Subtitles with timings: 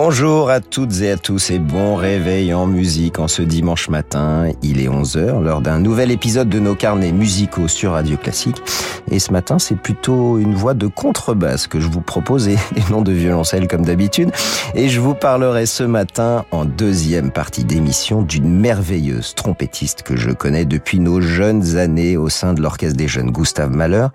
[0.00, 4.46] Bonjour à toutes et à tous et bon réveil en musique en ce dimanche matin.
[4.62, 8.62] Il est 11h, lors d'un nouvel épisode de nos carnets musicaux sur Radio Classique.
[9.10, 12.56] Et ce matin, c'est plutôt une voix de contrebasse que je vous propose et
[12.90, 14.30] non de violoncelle comme d'habitude.
[14.74, 20.30] Et je vous parlerai ce matin en deuxième partie d'émission d'une merveilleuse trompettiste que je
[20.30, 24.06] connais depuis nos jeunes années au sein de l'orchestre des jeunes Gustave Mahler.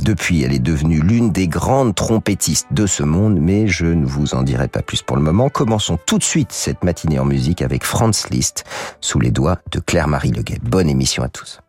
[0.00, 4.34] Depuis, elle est devenue l'une des grandes trompettistes de ce monde, mais je ne vous
[4.34, 5.48] en dirai pas plus pour le moment.
[5.48, 8.64] Commençons tout de suite cette matinée en musique avec Franz Liszt
[9.00, 10.60] sous les doigts de Claire-Marie Leguet.
[10.62, 11.63] Bonne émission à tous.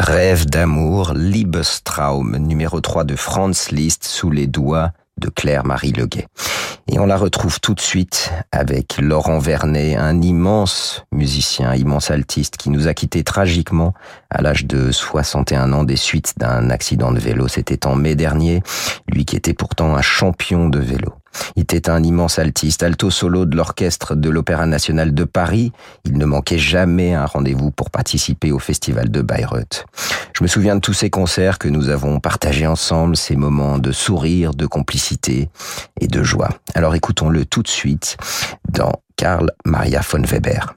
[0.00, 6.26] Rêve d'amour, Liebestraum, numéro 3 de Franz Liszt sous les doigts de Claire-Marie Leguet.
[6.88, 12.56] Et on la retrouve tout de suite avec Laurent Vernet, un immense musicien, immense altiste
[12.56, 13.92] qui nous a quittés tragiquement
[14.30, 17.46] à l'âge de 61 ans des suites d'un accident de vélo.
[17.46, 18.62] C'était en mai dernier,
[19.06, 21.12] lui qui était pourtant un champion de vélo.
[21.56, 25.72] Il était un immense altiste, alto solo de l'orchestre de l'Opéra national de Paris.
[26.04, 29.86] Il ne manquait jamais un rendez-vous pour participer au festival de Bayreuth.
[30.32, 33.92] Je me souviens de tous ces concerts que nous avons partagés ensemble, ces moments de
[33.92, 35.48] sourire, de complicité
[36.00, 36.50] et de joie.
[36.74, 38.16] Alors écoutons-le tout de suite
[38.68, 40.74] dans Karl Maria von Weber.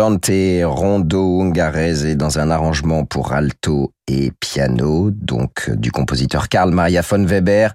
[0.00, 7.02] Andante Rondo Ungherese dans un arrangement pour alto et piano, donc du compositeur Karl Maria
[7.02, 7.74] von Weber,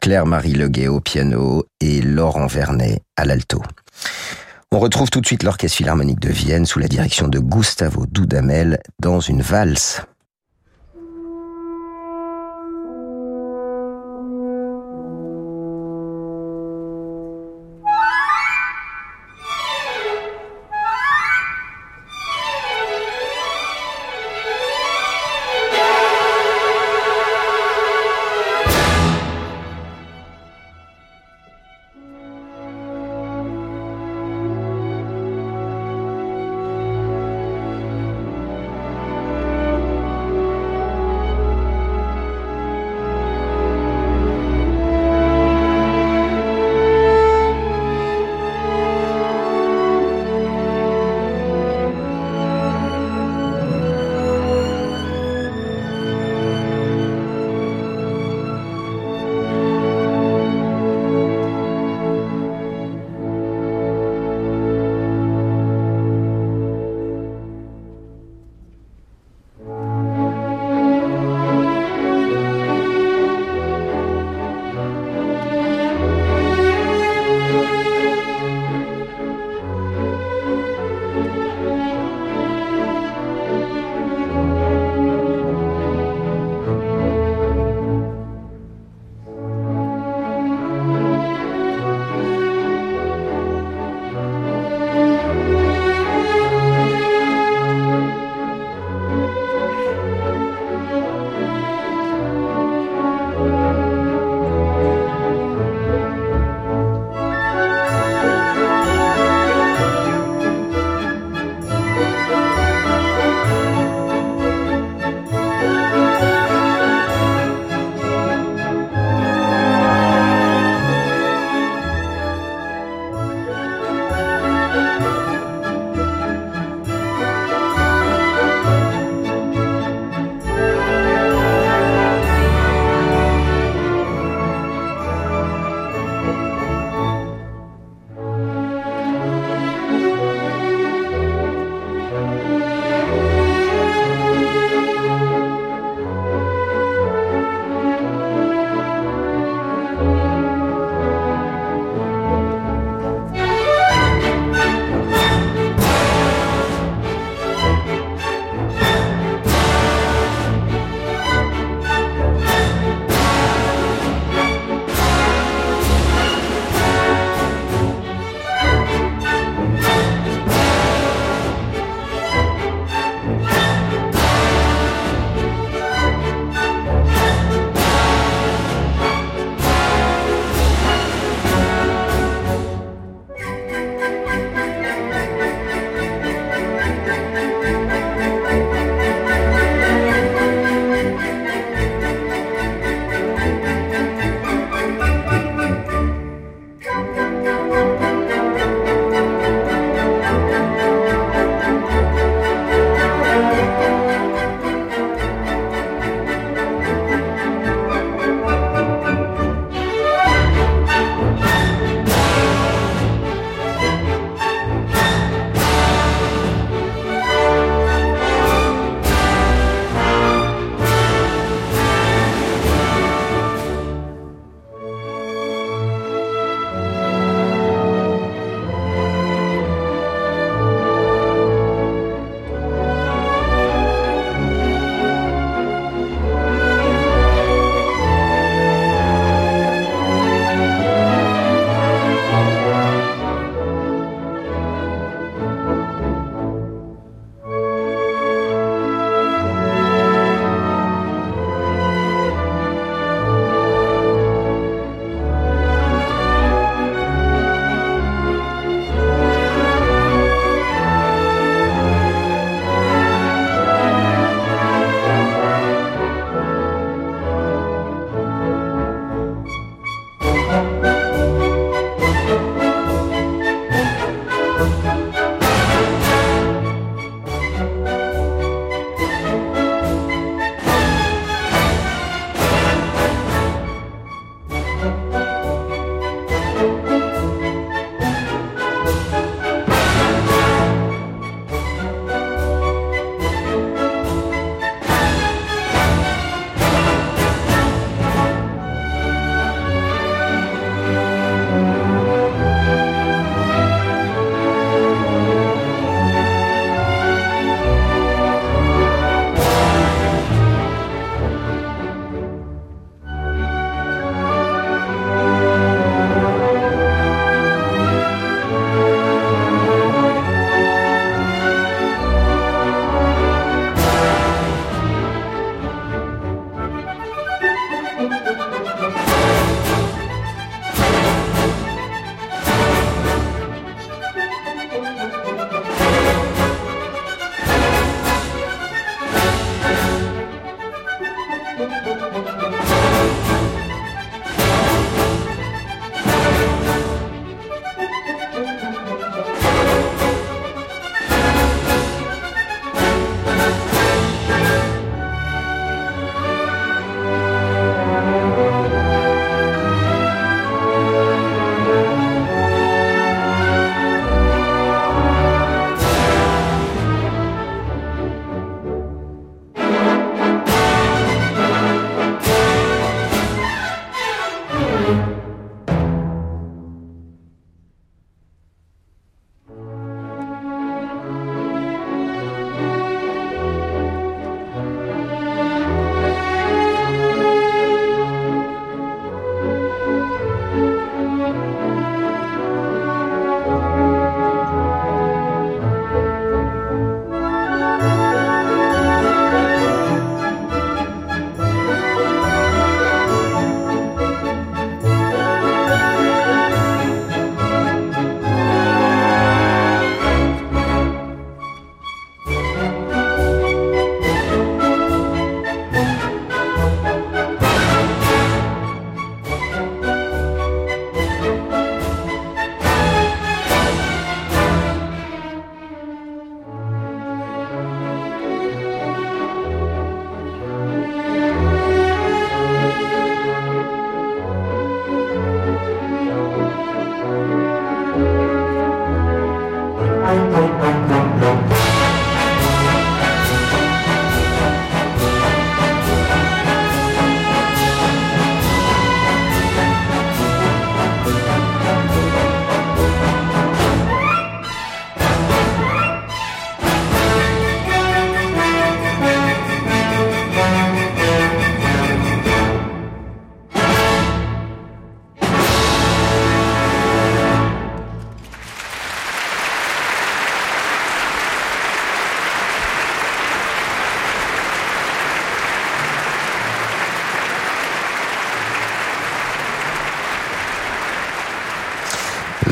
[0.00, 3.62] Claire-Marie Leguet au piano et Laurent Vernet à l'alto.
[4.72, 8.80] On retrouve tout de suite l'Orchestre Philharmonique de Vienne sous la direction de Gustavo Dudamel
[8.98, 10.02] dans une valse.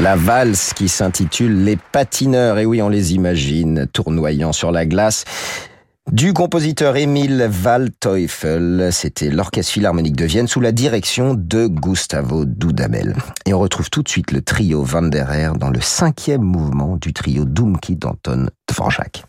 [0.09, 5.27] La valse qui s'intitule Les patineurs, et oui, on les imagine tournoyant sur la glace.
[6.11, 13.17] Du compositeur Emile Waldteufel, c'était l'Orchestre Philharmonique de Vienne sous la direction de Gustavo Dudamel.
[13.45, 17.45] Et on retrouve tout de suite le trio Wanderer dans le cinquième mouvement du trio
[17.45, 19.28] Dumki d'Anton Dvorak.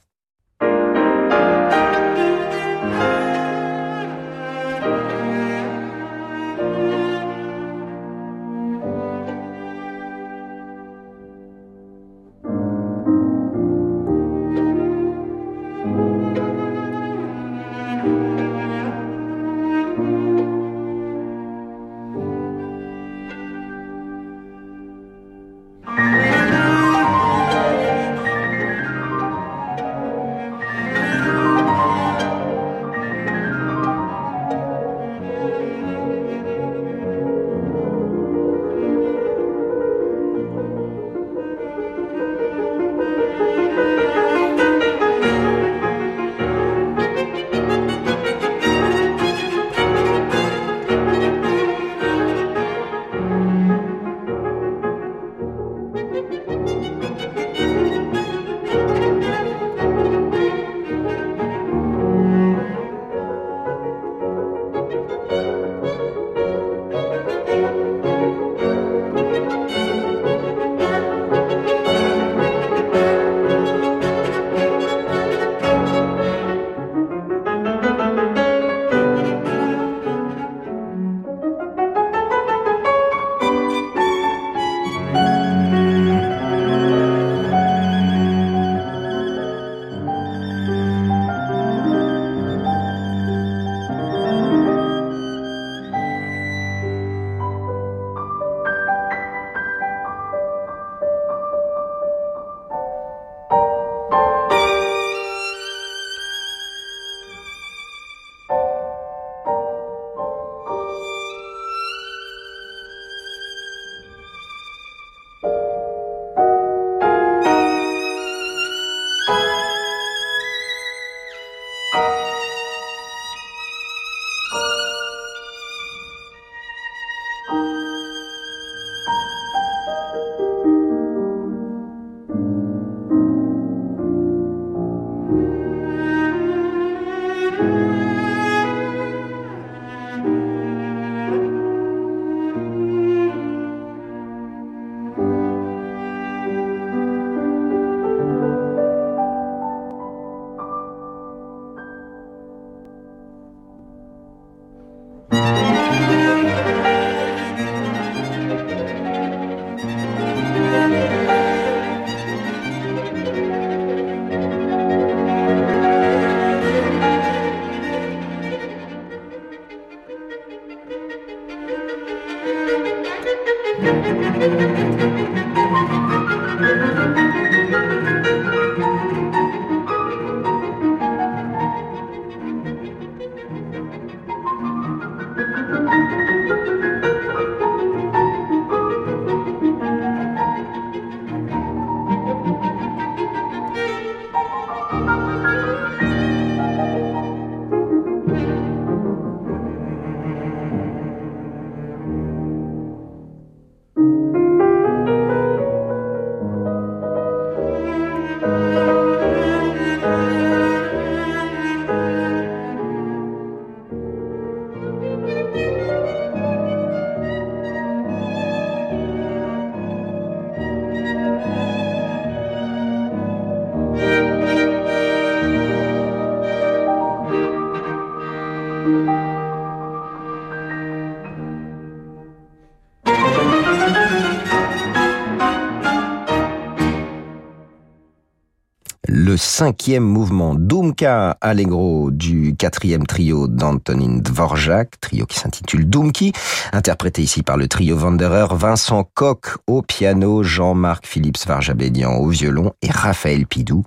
[239.60, 246.32] Cinquième mouvement Dumka Allegro du quatrième trio d'Antonin Dvorak, trio qui s'intitule Dumki,
[246.72, 252.72] interprété ici par le trio Wanderer, Vincent Koch au piano, Jean-Marc Philippe Varjabédian au violon
[252.82, 253.84] et Raphaël Pidou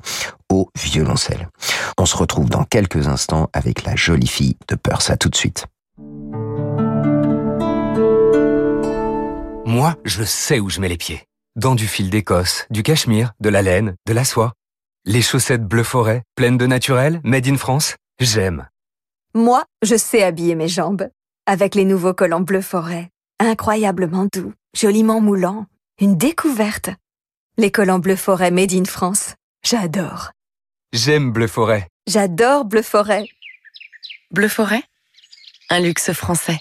[0.51, 1.49] au violoncelle.
[1.97, 5.09] On se retrouve dans quelques instants avec la jolie fille de Perse.
[5.09, 5.65] À tout de suite.
[9.65, 11.23] Moi, je sais où je mets les pieds.
[11.57, 14.53] Dans du fil d'Écosse, du cachemire, de la laine, de la soie.
[15.05, 18.69] Les chaussettes bleu forêt, pleines de naturel, made in France, j'aime.
[19.35, 21.09] Moi, je sais habiller mes jambes.
[21.47, 23.11] Avec les nouveaux collants bleu forêt.
[23.41, 25.67] Incroyablement doux, joliment moulants.
[26.01, 26.91] Une découverte.
[27.59, 29.35] L'école en bleu forêt made in France.
[29.65, 30.31] J'adore.
[30.93, 31.89] J'aime Bleu Forêt.
[32.07, 33.27] J'adore bleu forêt.
[34.31, 34.83] Bleu Forêt,
[35.71, 36.59] un luxe français.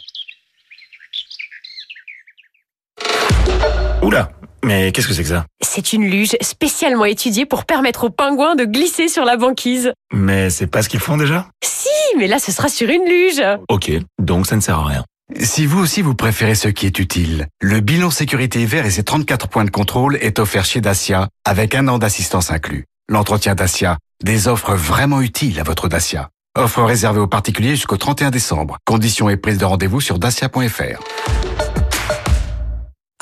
[4.02, 4.32] Oula,
[4.64, 5.46] mais qu'est-ce que c'est que ça?
[5.62, 9.92] C'est une luge spécialement étudiée pour permettre aux pingouins de glisser sur la banquise.
[10.14, 11.48] Mais c'est pas ce qu'ils font déjà?
[11.64, 13.42] Si, mais là ce sera sur une luge.
[13.70, 15.04] Ok, donc ça ne sert à rien.
[15.40, 19.04] Si vous aussi vous préférez ce qui est utile, le bilan sécurité hiver et ses
[19.04, 22.86] 34 points de contrôle est offert chez Dacia avec un an d'assistance inclus.
[23.08, 26.30] L'entretien Dacia, des offres vraiment utiles à votre Dacia.
[26.58, 28.78] Offre réservée aux particuliers jusqu'au 31 décembre.
[28.86, 31.00] Conditions et prise de rendez-vous sur dacia.fr.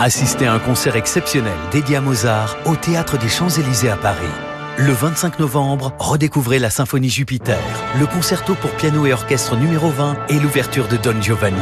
[0.02, 4.32] Assistez à un concert exceptionnel dédié à Mozart au Théâtre des Champs-Élysées à Paris.
[4.78, 7.60] Le 25 novembre, redécouvrez la Symphonie Jupiter,
[8.00, 11.58] le concerto pour piano et orchestre numéro 20 et l'ouverture de Don Giovanni.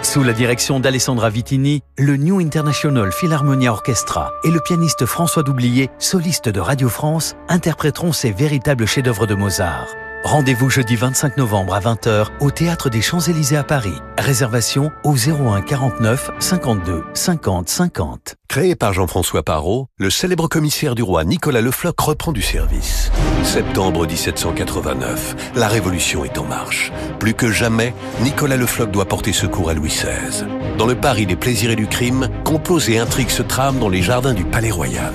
[0.00, 5.90] Sous la direction d'Alessandra Vitini, le New International Philharmonia Orchestra et le pianiste François Doublier,
[5.98, 9.88] soliste de Radio France, interpréteront ces véritables chefs-d'œuvre de Mozart.
[10.24, 13.96] Rendez-vous jeudi 25 novembre à 20h au Théâtre des Champs-Élysées à Paris.
[14.16, 18.36] Réservation au 01 49 52 50 50.
[18.48, 23.10] Créé par Jean-François Parot, le célèbre commissaire du roi Nicolas Le Floch reprend du service.
[23.42, 26.92] Septembre 1789, la Révolution est en marche.
[27.18, 30.46] Plus que jamais, Nicolas Le Floch doit porter secours à Louis XVI.
[30.78, 34.02] Dans le Paris des plaisirs et du crime, complots et intrigues se trament dans les
[34.02, 35.12] jardins du Palais Royal.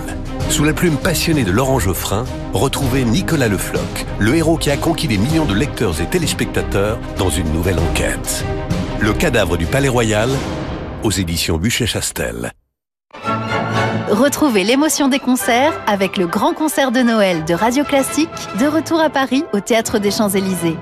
[0.49, 4.77] Sous la plume passionnée de Laurent Geoffrin, retrouvez Nicolas Le Floch, le héros qui a
[4.77, 8.45] conquis des millions de lecteurs et téléspectateurs dans une nouvelle enquête.
[8.99, 10.29] Le cadavre du Palais Royal,
[11.03, 12.51] aux éditions Buchet-Chastel.
[14.09, 19.01] Retrouvez l'émotion des concerts avec le grand concert de Noël de Radio Classique, de retour
[19.01, 20.77] à Paris au Théâtre des Champs-Élysées.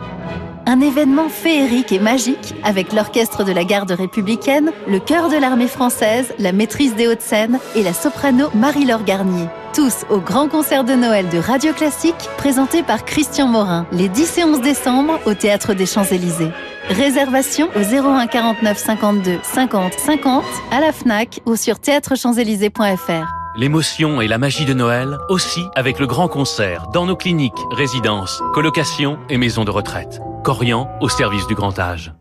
[0.67, 5.67] Un événement féerique et magique avec l'orchestre de la garde républicaine, le chœur de l'armée
[5.67, 9.45] française, la maîtrise des Hauts-de-Seine et la soprano Marie-Laure Garnier.
[9.75, 14.39] Tous au grand concert de Noël de Radio Classique présenté par Christian Morin les 10
[14.39, 16.51] et 11 décembre au Théâtre des Champs-Élysées.
[16.89, 23.27] Réservation au 01 49 52 50 50 à la FNAC ou sur théâtrechamps-élysées.fr.
[23.55, 28.41] L'émotion et la magie de Noël aussi avec le grand concert dans nos cliniques, résidences,
[28.53, 30.19] colocations et maisons de retraite.
[30.45, 32.13] Corian au service du grand âge.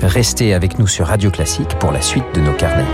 [0.00, 2.86] Restez avec nous sur Radio Classique pour la suite de nos carnets.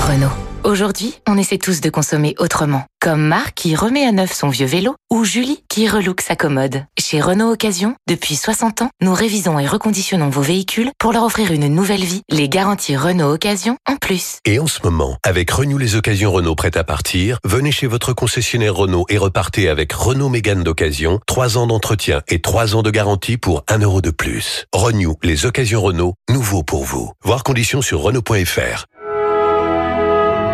[0.00, 0.51] Renault.
[0.72, 2.84] Aujourd'hui, on essaie tous de consommer autrement.
[2.98, 6.86] Comme Marc qui remet à neuf son vieux vélo ou Julie qui relook sa commode.
[6.98, 11.52] Chez Renault Occasion, depuis 60 ans, nous révisons et reconditionnons vos véhicules pour leur offrir
[11.52, 12.22] une nouvelle vie.
[12.30, 14.38] Les garanties Renault Occasion en plus.
[14.46, 18.14] Et en ce moment, avec Renew les occasions Renault prêtes à partir, venez chez votre
[18.14, 22.90] concessionnaire Renault et repartez avec Renault Mégane d'occasion, 3 ans d'entretien et 3 ans de
[22.90, 24.64] garantie pour 1 euro de plus.
[24.72, 27.12] Renew les occasions Renault, nouveau pour vous.
[27.22, 28.86] Voir conditions sur Renault.fr.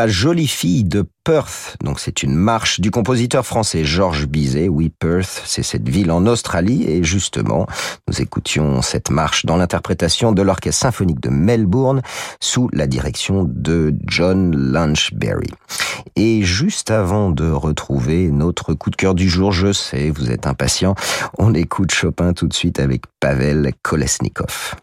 [0.00, 4.66] La jolie fille de Perth, donc c'est une marche du compositeur français Georges Bizet.
[4.66, 7.66] Oui, Perth, c'est cette ville en Australie et justement,
[8.08, 12.00] nous écoutions cette marche dans l'interprétation de l'Orchestre symphonique de Melbourne
[12.40, 15.50] sous la direction de John Lunchberry.
[16.16, 20.46] Et juste avant de retrouver notre coup de cœur du jour, je sais, vous êtes
[20.46, 20.94] impatient,
[21.36, 24.76] on écoute Chopin tout de suite avec Pavel Kolesnikov.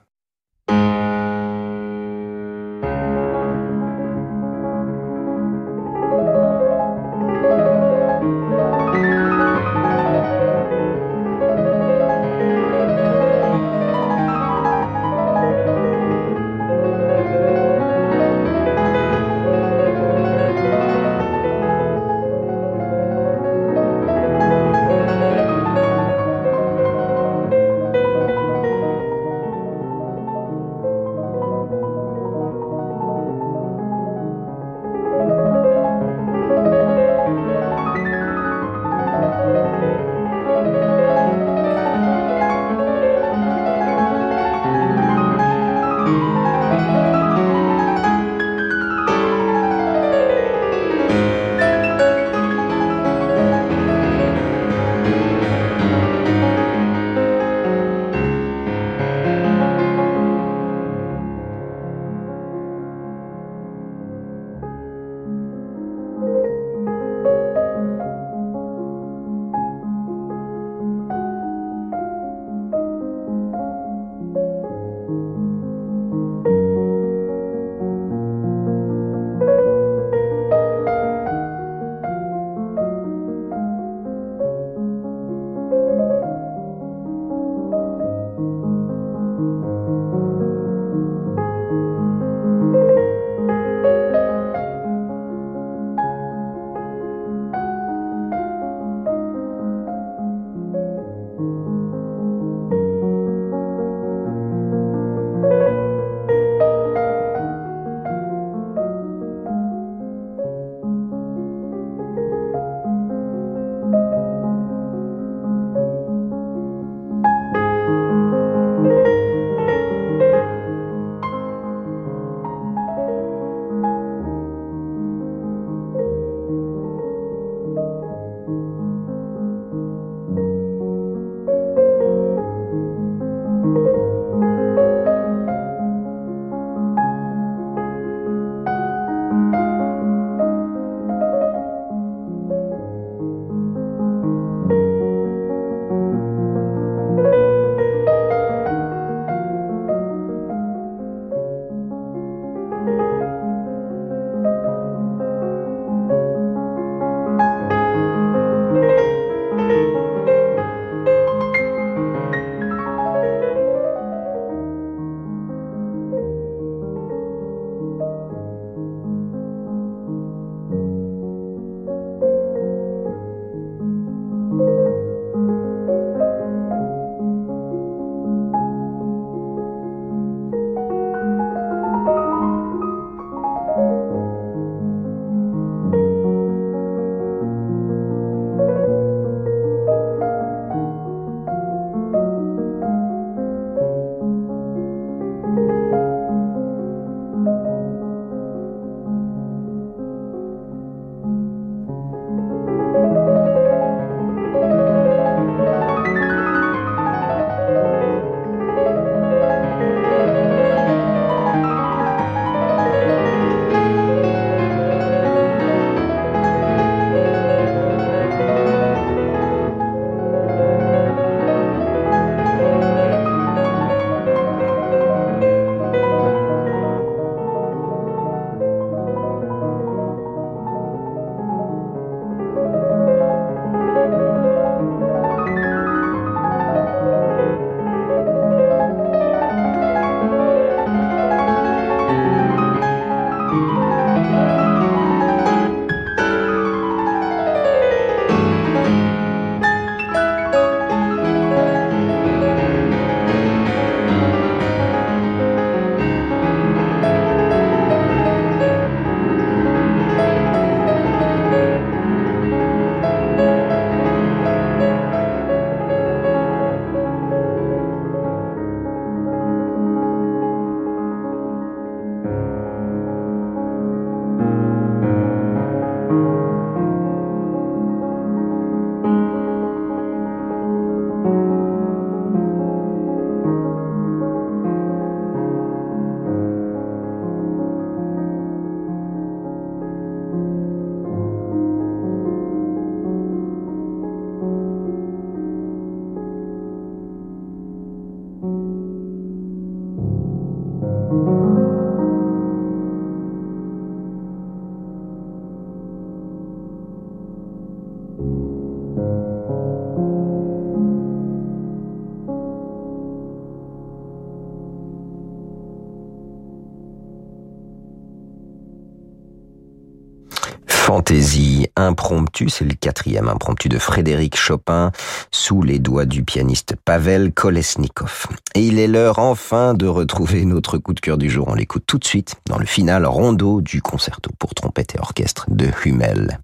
[321.08, 324.92] Fantaisie impromptue, c'est le quatrième impromptu de Frédéric Chopin
[325.32, 328.28] sous les doigts du pianiste Pavel Kolesnikov.
[328.56, 331.48] Et il est l'heure enfin de retrouver notre coup de cœur du jour.
[331.48, 335.46] On l'écoute tout de suite dans le final rondo du concerto pour trompette et orchestre
[335.48, 336.42] de Hummel.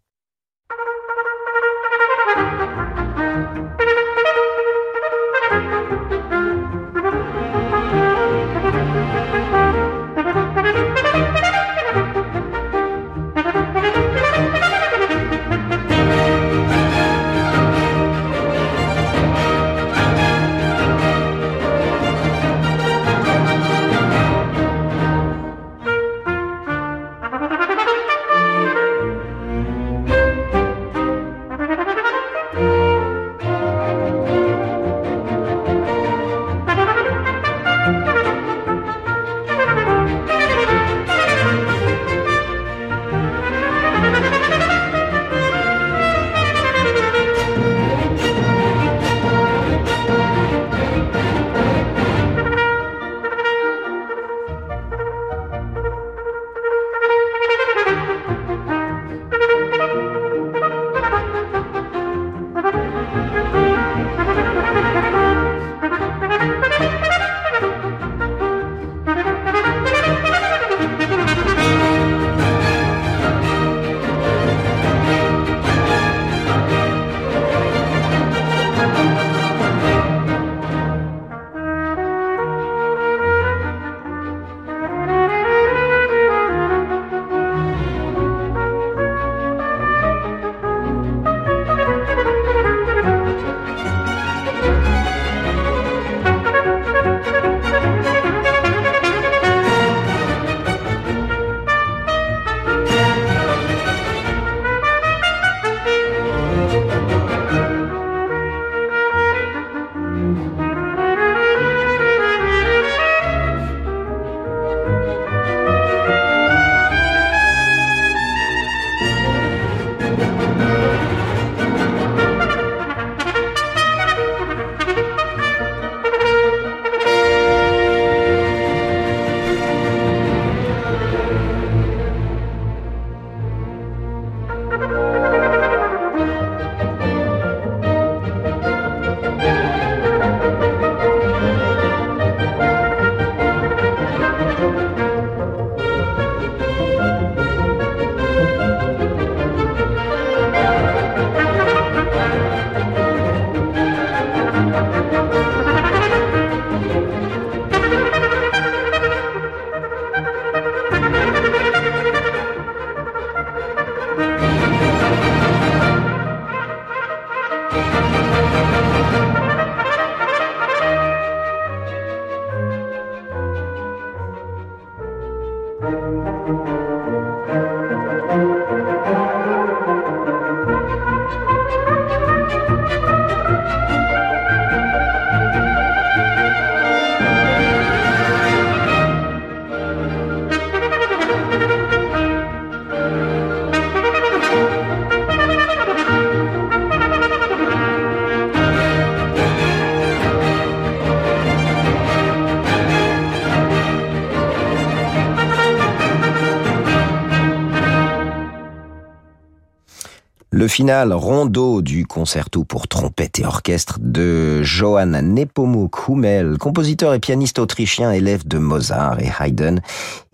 [210.64, 217.20] Le final rondo du concerto pour trompette et orchestre de Johann Nepomuk Hummel, compositeur et
[217.20, 219.82] pianiste autrichien, élève de Mozart et Haydn.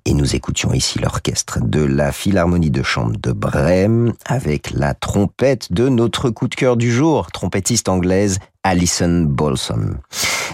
[0.05, 5.73] Et nous écoutions ici l'orchestre de la Philharmonie de Chambre de Brême avec la trompette
[5.73, 9.95] de notre coup de cœur du jour, trompettiste anglaise Alison Bolson.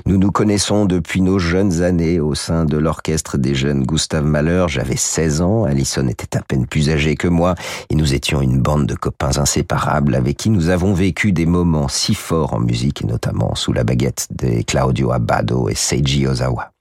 [0.05, 4.65] Nous nous connaissons depuis nos jeunes années au sein de l'orchestre des jeunes Gustave Mahler.
[4.67, 7.55] J'avais 16 ans, Alison était à peine plus âgée que moi
[7.89, 11.87] et nous étions une bande de copains inséparables avec qui nous avons vécu des moments
[11.87, 16.71] si forts en musique et notamment sous la baguette des Claudio Abbado et Seiji Ozawa.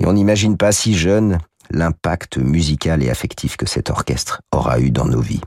[0.00, 1.38] Et on n'imagine pas si jeune
[1.70, 5.40] l'impact musical et affectif que cet orchestre aura eu dans nos vies.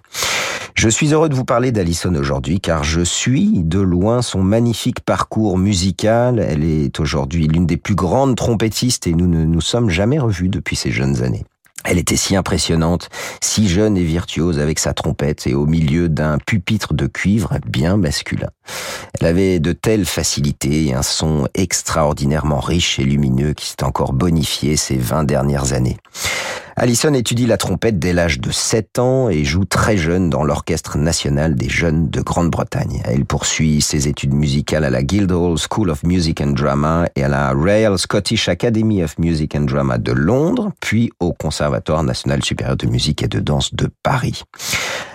[0.75, 5.01] Je suis heureux de vous parler d'Alison aujourd'hui car je suis de loin son magnifique
[5.01, 6.39] parcours musical.
[6.39, 10.47] Elle est aujourd'hui l'une des plus grandes trompettistes et nous ne nous sommes jamais revus
[10.47, 11.43] depuis ces jeunes années.
[11.85, 13.09] Elle était si impressionnante,
[13.41, 17.97] si jeune et virtuose avec sa trompette et au milieu d'un pupitre de cuivre bien
[17.97, 18.49] masculin.
[19.19, 24.13] Elle avait de telles facilités et un son extraordinairement riche et lumineux qui s'est encore
[24.13, 25.97] bonifié ces vingt dernières années.
[26.81, 30.97] Allison étudie la trompette dès l'âge de 7 ans et joue très jeune dans l'Orchestre
[30.97, 33.01] national des jeunes de Grande-Bretagne.
[33.03, 37.27] Elle poursuit ses études musicales à la Guildhall School of Music and Drama et à
[37.27, 42.77] la Royal Scottish Academy of Music and Drama de Londres, puis au Conservatoire national supérieur
[42.77, 44.43] de musique et de danse de Paris.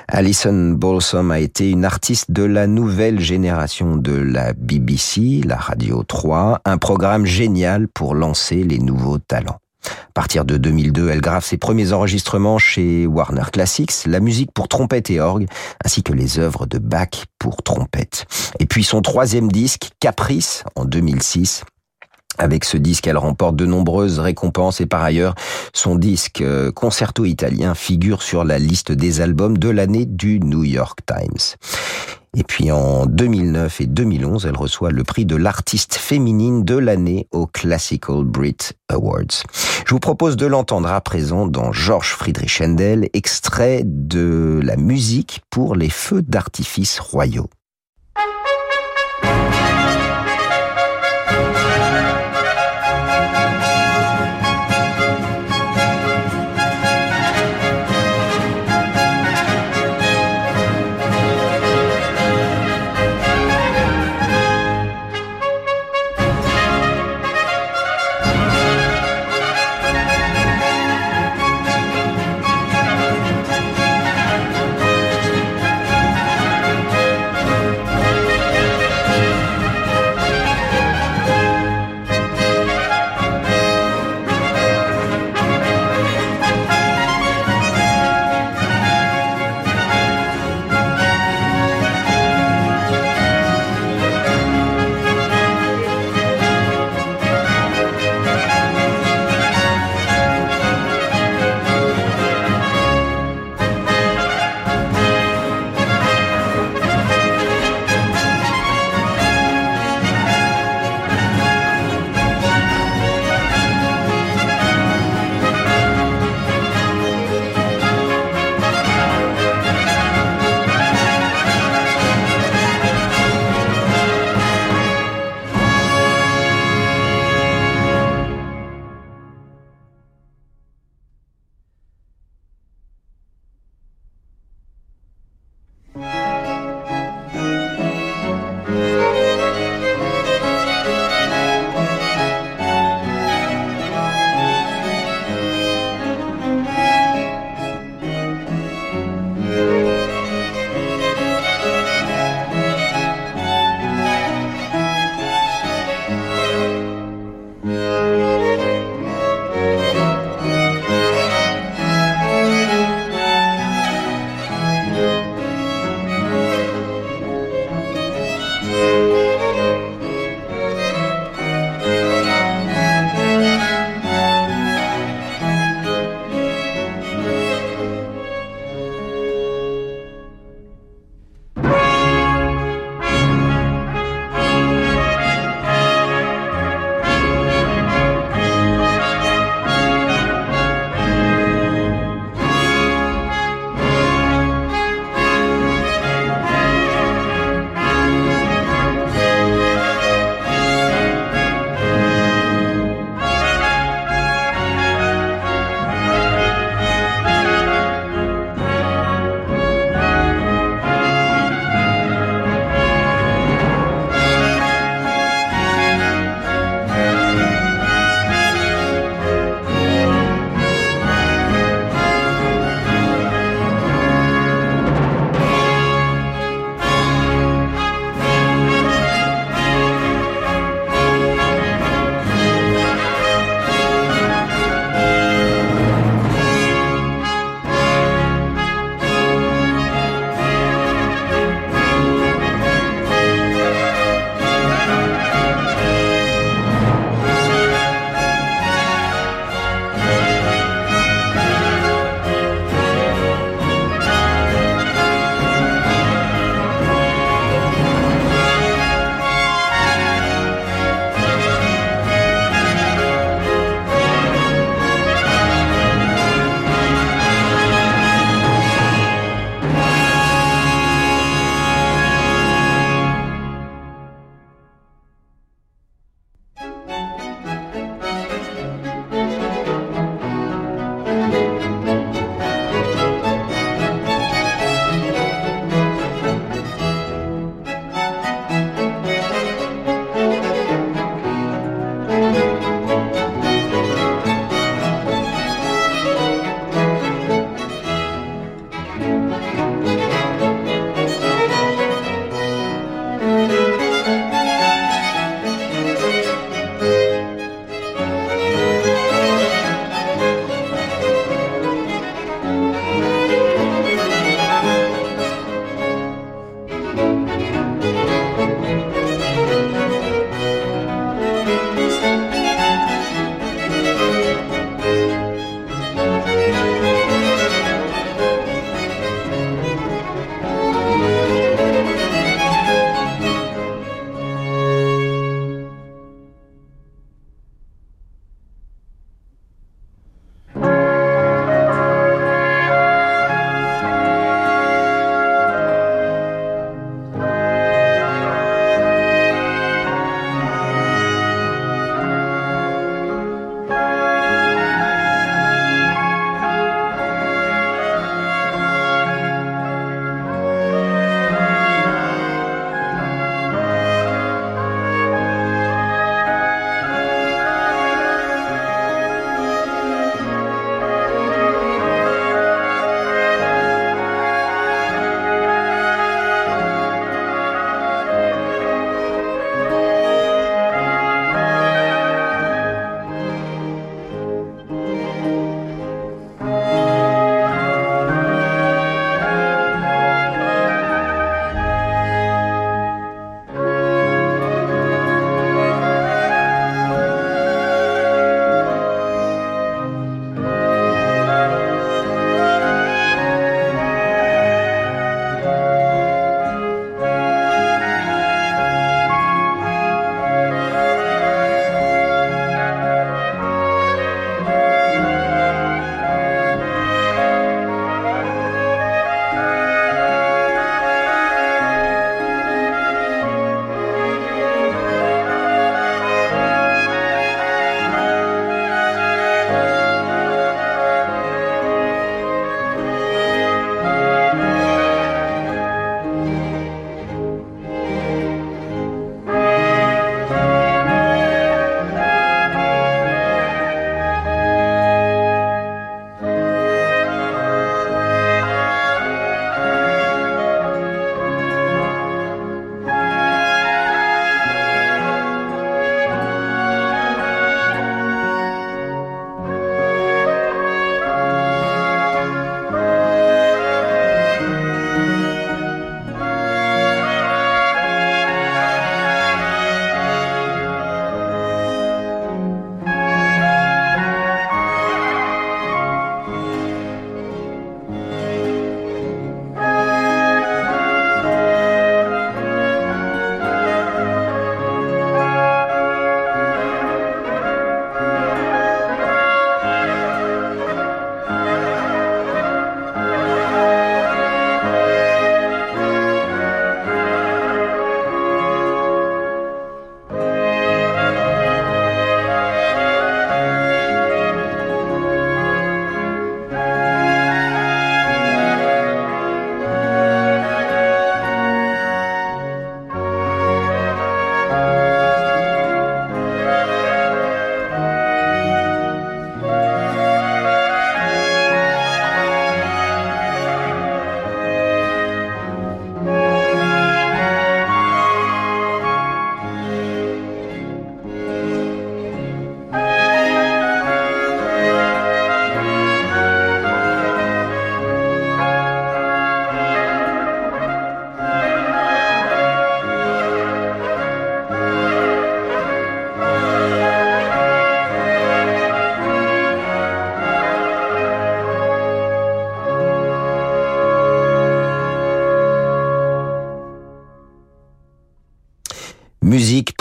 [0.09, 6.03] Alison Balsam a été une artiste de la nouvelle génération de la BBC, la Radio
[6.03, 9.61] 3, un programme génial pour lancer les nouveaux talents.
[9.87, 14.69] À partir de 2002, elle grave ses premiers enregistrements chez Warner Classics, la musique pour
[14.69, 15.47] trompette et orgue,
[15.85, 18.27] ainsi que les œuvres de Bach pour trompette.
[18.61, 21.65] Et puis son troisième disque, Caprice, en 2006,
[22.39, 25.35] avec ce disque, elle remporte de nombreuses récompenses et par ailleurs,
[25.73, 30.65] son disque euh, Concerto italien figure sur la liste des albums de l'année du New
[30.65, 31.57] York Times.
[32.37, 37.29] Et puis en 2009 et 2011, elle reçoit le prix de l'artiste féminine de l'année
[37.31, 38.57] au Classical Brit
[38.89, 39.45] Awards.
[39.87, 45.43] Je vous propose de l'entendre à présent dans Georges Friedrich Händel, extrait de la musique
[45.51, 47.49] pour les feux d'artifice royaux.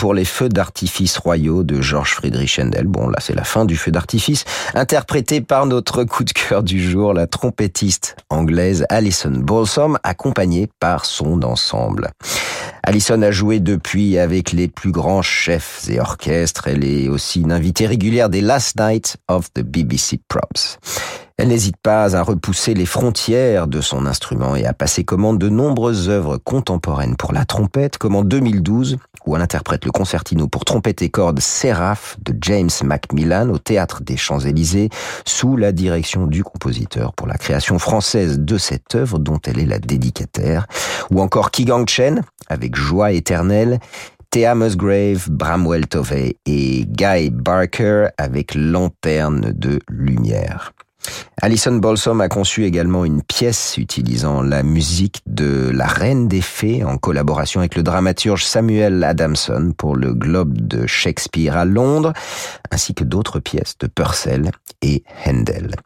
[0.04, 2.86] Pour les feux d'artifice royaux de Georges Friedrich Händel.
[2.86, 4.44] Bon, là, c'est la fin du feu d'artifice.
[4.74, 11.06] Interprété par notre coup de cœur du jour, la trompettiste anglaise Alison Balsam, accompagnée par
[11.06, 12.10] son ensemble.
[12.82, 16.68] Alison a joué depuis avec les plus grands chefs et orchestres.
[16.68, 20.78] Elle est aussi une invitée régulière des Last Night of the BBC Props.
[21.36, 25.48] Elle n'hésite pas à repousser les frontières de son instrument et à passer commande de
[25.48, 30.64] nombreuses œuvres contemporaines pour la trompette, comme en 2012, où elle interprète le concertino pour
[30.64, 34.90] trompette et cordes Séraph de James Macmillan au Théâtre des Champs-Élysées,
[35.26, 39.66] sous la direction du compositeur pour la création française de cette œuvre dont elle est
[39.66, 40.68] la dédicataire,
[41.10, 43.80] ou encore Kigang Chen avec Joie éternelle,
[44.30, 50.72] Thea Musgrave, Bramwell Tovey et Guy Barker avec Lanterne de lumière.
[51.42, 56.84] Alison Balsam a conçu également une pièce utilisant la musique de La Reine des Fées
[56.84, 62.12] en collaboration avec le dramaturge Samuel Adamson pour le Globe de Shakespeare à Londres,
[62.70, 64.50] ainsi que d'autres pièces de Purcell
[64.82, 65.76] et Handel.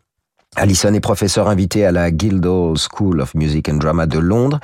[0.58, 4.58] Alison est professeure invitée à la Guildhall School of Music and Drama de Londres,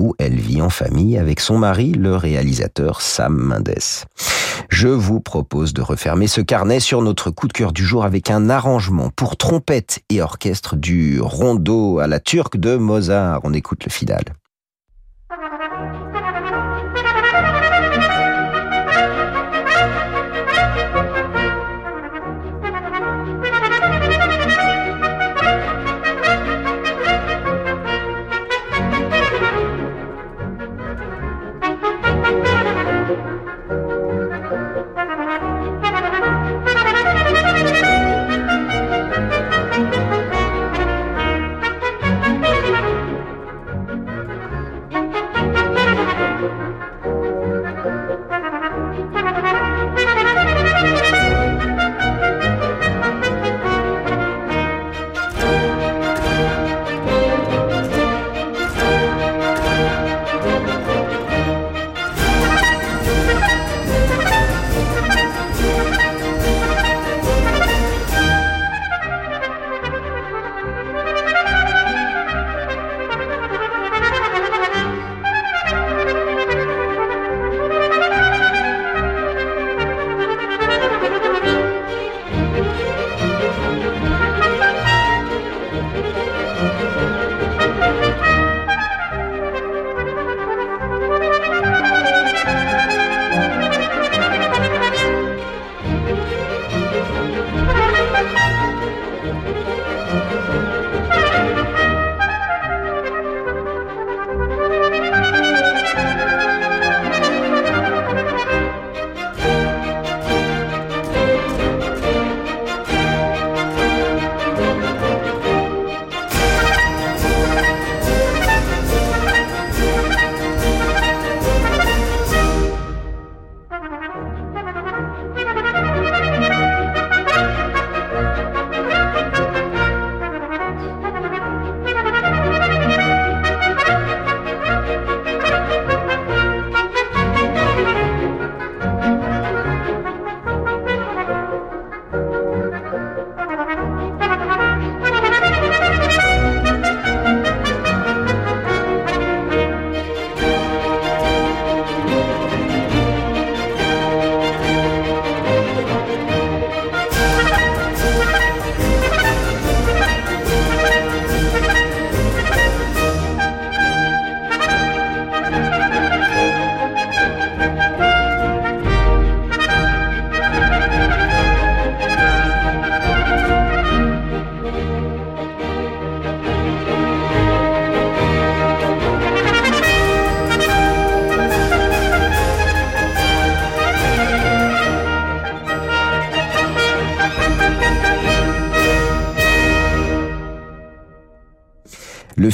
[0.00, 4.06] où elle vit en famille avec son mari, le réalisateur Sam Mendes.
[4.70, 8.30] Je vous propose de refermer ce carnet sur notre coup de cœur du jour avec
[8.30, 13.40] un arrangement pour trompette et orchestre du rondo à la turque de Mozart.
[13.44, 14.24] On écoute le final.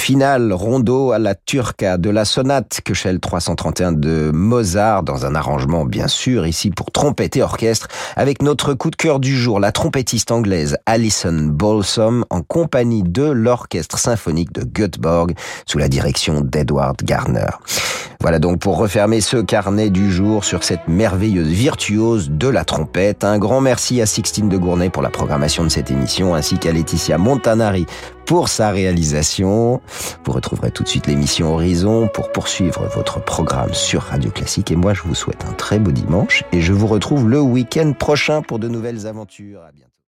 [0.01, 5.84] Final rondo à la turca de la sonate Köchel 331 de Mozart dans un arrangement
[5.84, 7.86] bien sûr ici pour trompette et orchestre
[8.16, 13.24] avec notre coup de cœur du jour, la trompettiste anglaise Alison Balsam en compagnie de
[13.24, 15.34] l'orchestre symphonique de Göteborg
[15.66, 17.50] sous la direction d'Edward Garner.
[18.20, 23.24] Voilà donc pour refermer ce carnet du jour sur cette merveilleuse virtuose de la trompette.
[23.24, 26.70] Un grand merci à Sixtine de Gournay pour la programmation de cette émission ainsi qu'à
[26.70, 27.86] Laetitia Montanari
[28.26, 29.80] pour sa réalisation.
[30.24, 34.70] Vous retrouverez tout de suite l'émission Horizon pour poursuivre votre programme sur Radio Classique.
[34.70, 37.92] Et moi, je vous souhaite un très beau dimanche et je vous retrouve le week-end
[38.01, 39.62] prochain pour de nouvelles aventures.
[39.62, 39.89] À bientôt.